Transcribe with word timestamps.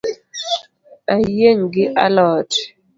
Ayieng’ 1.15 1.61
gi 1.73 1.85
a 2.03 2.07
lot 2.15 2.51